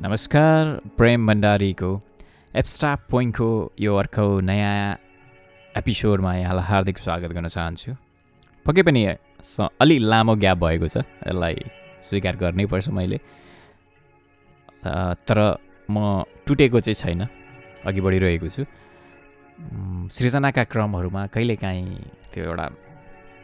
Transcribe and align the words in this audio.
नमस्कार 0.00 0.66
प्रेम 0.96 1.26
भण्डारीको 1.26 1.88
एप्स्ट्रा 2.56 2.94
पोइन्टको 3.10 3.46
यो 3.80 3.94
अर्को 3.98 4.40
नयाँ 4.40 4.94
एपिसोडमा 5.74 6.34
यहाँलाई 6.34 6.64
हार्दिक 6.64 6.98
स्वागत 6.98 7.30
गर्न 7.34 7.48
चाहन्छु। 7.48 7.92
पक्कै 8.66 8.82
पनि 8.86 9.02
अलि 9.82 9.98
लामो 9.98 10.34
ग्याप 10.38 10.58
भएको 10.58 10.86
छ 10.86 11.02
यसलाई 11.02 11.56
स्वीकार 12.06 12.36
गर्नै 12.38 12.66
पर्छ 12.70 12.88
मैले। 12.94 13.18
तर 15.26 15.38
म 15.90 16.22
टुटेको 16.46 16.80
चाहिँ 16.80 16.94
छैन 16.94 17.26
अघि 17.82 18.00
बढिरहेको 18.00 18.48
छु। 18.54 18.62
सृजनाका 20.14 20.64
क्रमहरूमा 20.70 21.26
कहिलेकाहीँ 21.34 22.30
त्यो 22.30 22.44
एउटा 22.44 22.66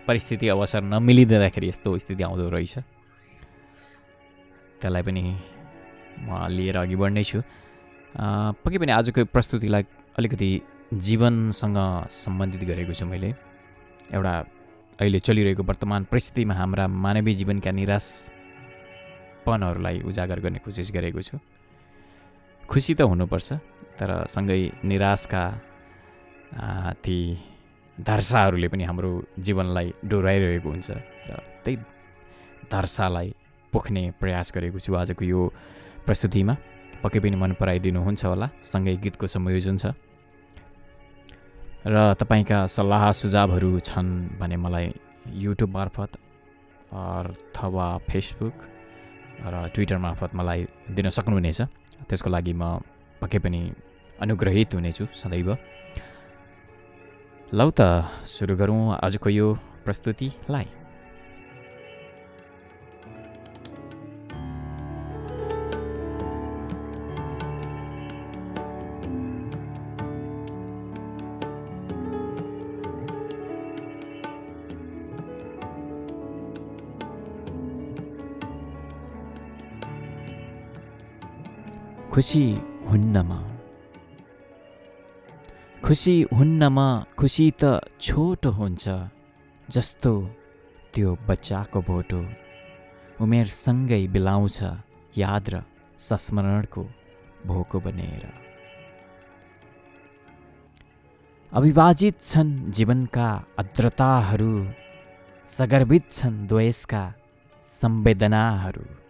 परिस्थिति 0.06 0.48
अवसर 0.54 0.82
नमिलिदिँदाखेरि 0.86 1.66
यस्तो 1.68 1.98
स्थिति 1.98 2.22
आउँदो 2.22 2.46
रहेछ। 2.54 2.74
त्यसलाई 4.78 5.02
पनि 5.02 5.24
म 6.22 6.28
लिएर 6.56 6.76
अघि 6.84 6.96
बढ्नेछु 6.96 7.38
पक्कै 8.62 8.78
पनि 8.78 8.92
आजको 8.98 9.20
प्रस्तुतिलाई 9.34 9.82
अलिकति 10.18 10.48
जीवनसँग 10.94 11.78
सम्बन्धित 12.22 12.62
गरेको 12.70 12.92
छु 12.94 13.04
मैले। 13.06 13.30
एउटा 14.14 14.34
अहिले 15.00 15.18
चलिरहेको 15.26 15.62
वर्तमान 15.70 16.02
परिस्थितिमा 16.10 16.54
हाम्रा 16.54 16.84
मानवीय 16.86 17.34
जीवनका 17.40 17.70
निराशपनहरूलाई 17.80 18.96
उजागर 20.06 20.38
गर्ने 20.44 20.58
कोसिस 20.62 20.88
गरेको 20.94 21.20
छु। 21.26 21.36
खुसी 22.70 22.92
त 22.94 23.00
हुनुपर्छ 23.10 23.48
तर 23.98 24.10
सँगै 24.30 24.60
निराशका 24.86 25.42
ती 27.02 27.18
धर्साहरूले 27.98 28.68
पनि 28.70 28.84
हाम्रो 28.86 29.10
जीवनलाई 29.38 29.88
डोराइरहेको 30.06 30.68
हुन्छ। 30.70 30.88
र 30.90 31.30
त्यही 31.64 31.76
धर्सालाई 32.70 33.28
पोख्ने 33.72 34.02
प्रयास 34.20 34.46
गरेको 34.54 34.78
छु 34.78 34.90
आजको 34.94 35.24
यो 35.24 35.42
प्रस्तुतिमा 36.06 36.54
पक्कै 37.02 37.20
पनि 37.24 37.36
मन 37.36 37.52
पराइदिनुहुन्छ 37.60 38.22
होला। 38.24 38.46
सँगै 38.64 38.94
गीतको 39.04 39.26
संयोजन 39.26 39.76
छ। 39.82 39.84
र 41.84 41.96
तपाईँका 42.20 42.58
सल्लाह 42.64 43.02
सुझावहरू 43.12 43.70
छन् 43.88 44.10
भने 44.40 44.56
मलाई 44.56 44.86
युट्युब 45.44 45.70
मार्फत 45.76 46.10
अथवा 46.92 47.86
फेसबुक 48.08 48.56
र 49.52 49.54
ट्विटर 49.74 49.98
मार्फत 50.00 50.30
मलाई 50.38 50.60
दिन 50.96 51.06
सक्नुहुनेछ। 51.16 51.60
त्यसको 52.08 52.28
लागि 52.30 52.52
म 52.52 52.80
पक्कै 53.20 53.38
पनि 53.44 53.60
अनुग्रहित 54.20 54.68
हुनेछु 54.74 55.04
सदैव। 55.12 55.48
लौ 57.52 57.68
त 57.70 57.80
सुरु 58.24 58.54
गरौँ 58.56 58.96
आजको 59.04 59.28
यो 59.28 59.46
प्रस्तुतिलाई। 59.84 60.66
खुसी 82.14 82.42
हुन्न 82.90 83.16
म 83.28 83.32
खुसी 85.84 86.14
हुन्न 86.32 86.62
म 86.76 86.78
खुसी 87.18 87.46
त 87.60 87.62
छोटो 88.06 88.50
हुन्छ 88.58 88.84
जस्तो 89.68 90.12
त्यो 90.94 91.10
बच्चाको 91.28 91.80
भोटो। 91.90 92.20
उमेरसँगै 93.22 94.02
बिलाउँछ 94.14 94.58
याद 95.16 95.44
र 95.52 95.54
संस्मरणको 95.98 96.82
भोको 97.50 97.78
बनेर। 97.86 98.24
अविभाजित 101.52 102.16
छन् 102.30 102.54
जीवनका 102.70 103.28
अद्रताहरू 103.58 104.54
सगर्भित 105.48 106.04
छन् 106.12 106.46
द्वेषका 106.46 107.04
संवेदनाहरू। 107.66 109.03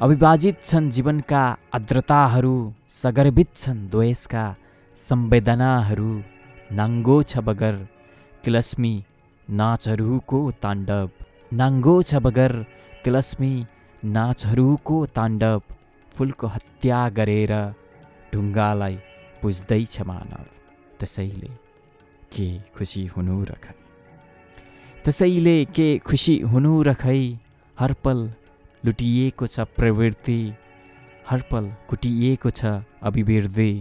अविभाजित 0.00 0.56
छन् 0.64 0.90
जीवनका 0.94 1.40
आर्द्रताहरू 1.74 2.56
सगर्भित 2.88 3.48
छन् 3.56 3.80
द्वेषका 3.90 4.44
संवेदनाहरू। 4.98 6.10
नाङ्गो 6.78 7.16
छ 7.22 7.42
बगर 7.46 7.74
तिलस्मी 8.44 8.92
नाचहरूको 9.48 10.40
ताण्डव। 10.62 11.08
नाङ्गो 11.60 11.96
छ 12.02 12.22
बगर 12.26 12.54
तिलस्मी 13.04 13.52
नाचहरूको 14.16 15.04
ताण्डव। 15.18 15.60
फुलको 16.14 16.46
हत्या 16.54 17.00
गरेर 17.18 17.52
ढुङ्गालाई 18.32 18.96
पुज्दैछ 19.42 20.00
मानव। 20.06 20.46
त्यसैले 20.98 21.52
के 22.32 22.48
खुसी 22.74 23.06
हुनु 23.14 23.42
रखै 23.50 23.74
त्यसैले 25.04 25.58
के 25.76 25.88
खुसी 26.06 26.38
हुनु 26.52 26.82
रखै 26.88 27.22
हरपल 27.76 28.28
लुटिएको 28.84 29.46
छ 29.46 29.60
प्रवृत्ति 29.76 30.40
हरपल 31.30 31.64
कुटिएको 31.88 32.50
छ 32.50 32.64
अभिवृद्धि। 33.08 33.72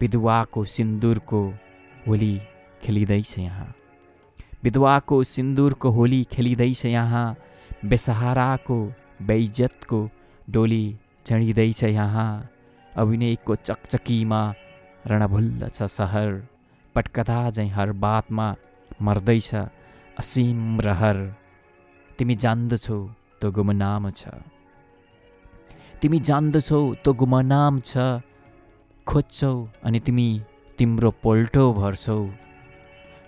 विधवाको 0.00 0.64
सिन्दुरको 0.64 1.42
होली 2.06 2.40
खेलिँदैछ 2.82 3.38
यहाँ। 3.38 3.74
विधवाको 4.64 5.22
सिन्दुरको 5.24 5.90
होली 5.90 6.22
खेलिँदैछ 6.32 6.84
यहाँ। 6.86 7.36
बेसहाराको 7.84 8.78
बेइज्जतको 9.22 10.00
डोली 10.50 10.84
चढिँदैछ 11.26 11.82
यहाँ। 11.84 12.30
अभिनयको 12.92 13.56
चकचकीमा 13.56 14.42
रणभुल्ल 15.06 15.68
छ 15.68 15.82
सहर। 15.82 16.42
पटकथा 16.94 17.50
झैँ 17.50 17.68
हर 17.70 17.92
बातमा 17.92 18.54
मर्दैछ 19.02 19.54
असीम 20.18 20.80
रहर। 20.80 21.16
तिमी 22.18 22.34
जान्दछौ 22.34 23.00
त 23.40 23.50
गुमनाम 23.56 24.04
छ। 24.10 24.22
तिमी 26.00 26.18
जान्दछौ 26.28 26.80
त 27.04 27.06
गुमनाम 27.20 27.74
छ। 27.88 27.92
खोज्छौ 29.06 29.52
अनि 29.84 30.00
तिमी 30.06 30.28
तिम्रो 30.78 31.10
पोल्टो 31.22 31.64
भर्छौ। 31.78 32.18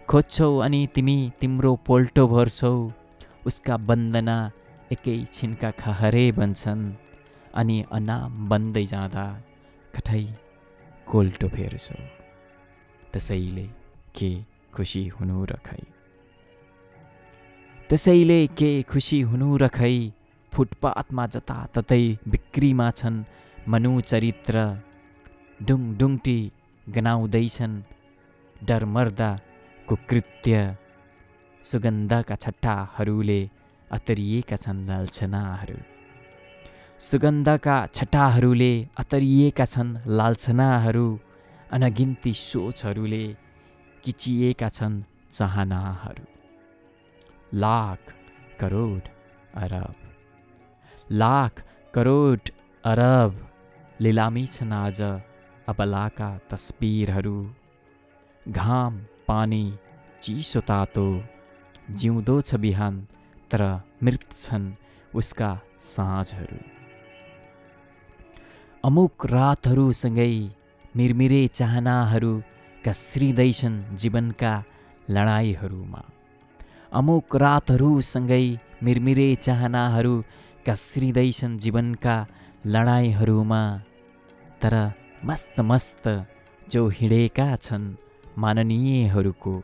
खोज्छौ 0.08 0.50
अनि 0.66 0.80
तिमी 0.94 1.16
तिम्रो 1.40 1.72
पोल्टो 1.86 2.26
भर्छौ। 2.34 2.74
उसका 3.46 3.74
वन्दना 3.88 4.36
एकैछिनका 4.92 5.70
खहरे 5.82 6.24
बन्छन् 6.38 6.84
अनि 7.60 7.76
अनाम 7.98 8.48
बन्दै 8.50 8.84
जाँदा 8.92 9.26
कठै 9.94 10.24
कोल्टो 11.10 11.48
फेर्छौ। 11.54 11.98
त्यसैले 13.12 13.66
के 14.16 14.30
खुसी 14.74 15.02
हुनु 15.16 15.44
रखै 15.44 15.82
त्यसैले 17.88 18.40
के 18.58 18.70
खुसी 18.90 19.18
हुनु 19.30 19.48
र 19.62 19.64
खै 19.76 19.96
फुटपाथमा 20.52 21.24
जताततै 21.34 22.04
बिक्रीमा 22.32 22.88
छन् 22.98 23.18
मनुचरित्र 23.72 24.56
डुङ 25.60 25.82
डुङटी 25.98 26.38
गनाउँदैछन् 26.86 27.76
डरमर्दा 28.56 29.30
कुकृत्य 29.88 30.54
सुगन्धका 31.64 32.36
छट्टाहरूले 32.44 33.40
अतरिएका 33.90 34.56
छन् 34.64 34.84
लालछनाहरू। 34.88 35.78
सुगन्धका 37.08 37.76
छट्टाहरूले 37.96 38.72
अतरिएका 39.02 39.66
छन् 39.74 39.96
लालछनाहरू 40.18 41.06
अनगिन्ती 41.74 42.32
सोचहरूले 42.48 43.24
किचिएका 44.04 44.68
छन् 44.76 45.02
चाहनाहरू। 45.36 46.31
लाख 47.54 47.98
करोड 48.60 49.08
अरब। 49.54 49.94
लाख 51.12 51.62
करोड 51.94 52.40
अरब। 52.84 53.48
लिलामी 54.00 54.46
छन् 54.46 54.72
आज 54.72 55.00
अबलाका 55.68 56.28
तस्बिरहरू। 56.50 57.54
घाम 58.48 59.04
पानी 59.28 59.64
चिसो 60.22 60.60
तातो। 60.60 61.24
जिउँदो 61.90 62.40
छ 62.40 62.54
बिहान 62.54 62.94
तर 63.50 63.62
मृत 64.02 64.24
छन् 64.32 64.72
उसका 65.14 65.50
साँझहरू। 65.80 66.60
अमुक 68.84 69.26
रातहरूसँगै 69.26 70.34
मिरमिरे 70.96 71.42
चाहनाहरू 71.48 72.32
कस्रिँदैछन् 72.84 73.96
जीवनका 73.96 74.64
लडाइँहरूमा 75.10 76.02
अमुक 76.98 77.34
रातहरूसँगै 77.42 78.44
मिरमिरे 78.84 79.28
चाहनाहरू 79.44 80.14
कस्रिँदैछन् 80.66 81.56
जीवनका 81.62 82.16
लडाइँहरूमा 82.74 83.60
तर 84.62 84.74
मस्त 85.28 85.60
मस्त 85.70 86.04
जो 86.72 86.82
हिँडेका 86.98 87.46
छन् 87.56 87.86
माननीयहरूको 88.42 89.54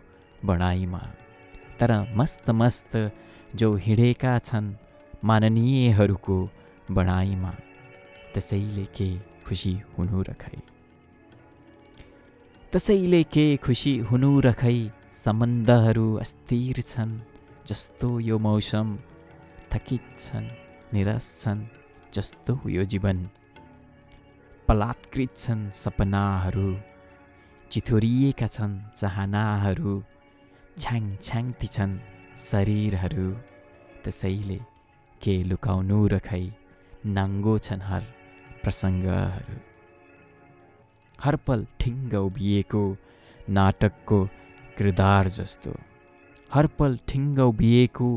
बढाइमा। 0.48 1.02
तर 1.80 1.92
मस्त 2.18 2.50
मस्त 2.60 2.96
जो 3.60 3.68
हिँडेका 3.84 4.32
छन् 4.48 4.74
माननीयहरूको 5.28 6.38
बढाइमा। 6.96 7.52
त्यसैले 8.32 8.84
के 8.96 9.08
खुसी 9.46 9.72
हुनु 9.94 10.22
र 10.28 10.32
खै 10.42 10.56
त्यसैले 12.72 13.22
के 13.34 13.46
खुसी 13.64 13.94
हुनु 14.08 14.32
र 14.40 14.52
सम्बन्धहरू 15.18 16.06
अस्थिर 16.22 16.80
छन् 16.90 17.12
जस्तो 17.68 18.08
यो 18.20 18.36
मौसम 18.38 18.88
थकित 19.72 20.04
छन् 20.18 20.46
निराश 20.94 21.26
छन् 21.40 21.62
जस्तो 22.14 22.54
यो 22.70 22.84
जीवन। 22.92 23.18
पलात्कृत 24.68 25.32
छन् 25.36 25.64
सपनाहरू 25.80 26.68
चिथोरिएका 27.70 28.48
छन् 28.56 28.78
चाहनाहरू 29.00 29.94
छ्याङ 30.78 31.04
छ्याङती 31.26 31.68
छन् 31.76 31.98
शरीरहरू 32.46 33.28
त्यसैले 34.04 34.60
के 35.22 35.34
लुकाउनु 35.50 36.00
र 36.12 36.14
खै 36.28 36.44
नाङ्गो 37.18 37.58
छन् 37.66 37.86
हर 37.90 38.02
प्रसङ्गहरू। 38.62 39.56
हर 41.24 41.34
पल 41.46 41.60
ठिङ्ग 41.80 42.12
उभिएको 42.26 42.84
नाटकको 43.56 44.20
किरदार 44.78 45.28
जस्तो 45.36 45.72
हर 46.50 46.66
पल 46.78 46.98
ठिङ्ग 47.08 47.38
उभिएको 47.44 48.10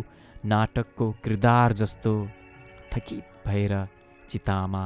नाटकको 0.53 1.11
किरदार 1.23 1.73
जस्तो 1.81 2.13
थकित 2.93 3.25
भएर 3.45 3.73
चितामा 4.29 4.83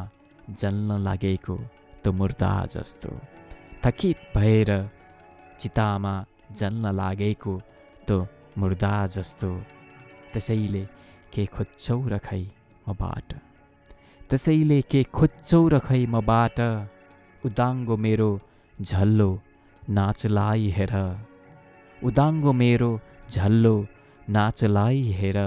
जल्न 0.61 0.99
लागेको 1.07 1.57
त्यो 2.03 2.13
मुर्दा 2.19 2.53
जस्तो 2.75 3.11
थकित 3.85 4.27
भएर 4.35 4.71
चितामा 5.59 6.13
जल्न 6.59 6.93
लागेको 7.01 7.57
त्यो 8.07 8.19
मुर्दा 8.59 8.95
जस्तो 9.15 9.51
त्यसैले 10.33 10.83
के 11.33 11.45
खोज्छौ 11.55 11.99
र 12.13 12.17
खै 12.27 12.43
मबाट 12.87 13.29
त्यसैले 14.29 14.81
के 14.91 15.03
खोज्छौ 15.17 15.63
र 15.73 15.79
खै 15.87 16.01
मबाट 16.15 16.59
उदाङ्गो 17.43 17.95
मेरो 18.05 18.31
झल्लो 18.77 19.31
नाचलाई 19.97 20.67
हेर। 20.77 20.93
उदाङ्गो 22.07 22.51
मेरो 22.61 22.91
झल्लो 23.35 23.75
नाचलाई 24.35 25.01
हेर 25.19 25.37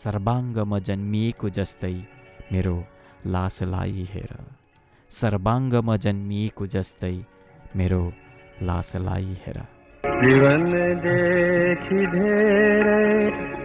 सर्वाङ्गमा 0.00 0.78
जन्मिएको 0.88 1.48
जस्तै 1.56 1.96
मेरो 2.52 2.76
लासलाई 3.34 4.04
हेर। 4.12 4.32
सर्वाङ्गमा 5.10 5.94
जन्मिएको 6.04 6.64
जस्तै 6.74 7.16
मेरो 7.78 8.02
लासलाई 8.68 9.30
हेर। 9.44 9.58
जीवन 10.22 10.64
देखि 11.06 12.00
धेरै 12.14 13.10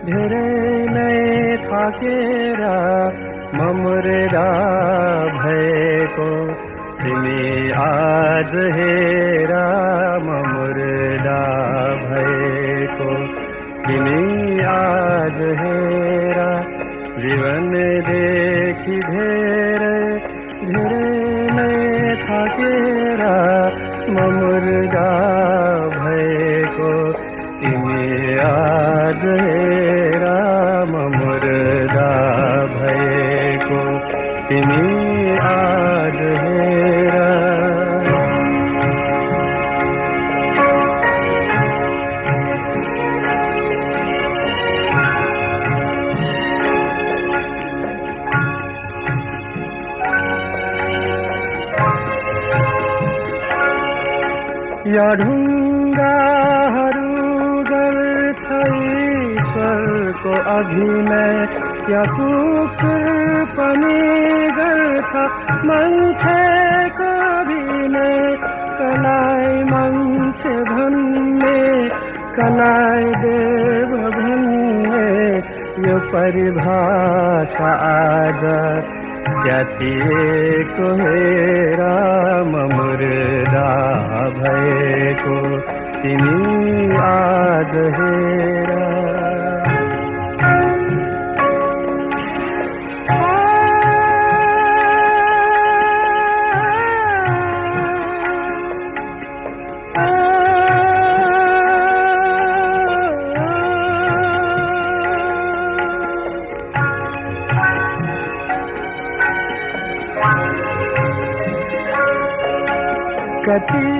धेरै 0.10 0.50
नै 0.96 1.22
थाकेर 1.70 2.62
ममुर्दा 3.60 4.50
भएको। 5.42 6.30
तिमी 7.02 7.42
आज 7.86 8.54
हेर 8.78 9.27
द 13.88 15.58
हेरा 15.60 16.62
जीवन 17.20 17.72
देखि 18.10 19.00
धेरकेरा 19.00 19.64
ममुर्गा 24.10 25.10
भय 25.90 26.64
को 26.66 27.14
किनी 27.62 28.38
आज 28.38 29.26
हेरा 29.42 30.38
ममुर्गा 30.84 32.12
भय 32.66 33.60
को 33.64 34.00
तिमि 34.50 34.97
चढ़ूँगा 54.98 56.14
हरूगर 56.74 57.98
पर 59.48 59.82
को 60.22 60.32
अभी 60.52 60.88
मैं 61.10 61.34
यकूक 61.92 62.82
पनीगर 63.58 64.82
था 65.12 65.26
मन 65.70 65.94
से 66.22 66.40
कभी 66.98 67.88
मैं 67.88 68.18
कनाय 72.40 73.04
देव 73.22 73.96
धन 74.10 74.44
में 74.90 75.38
ये 75.86 76.00
परिभाषा 76.12 77.72
आदर 77.88 79.07
जुरा 81.78 83.70
भय 84.38 85.16
तिनि 86.02 87.00
आदह 87.08 87.98
हेरा 87.98 89.17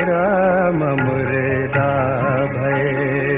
राम 0.03 0.77
मुरेदा 0.77 1.89
भये। 2.57 3.32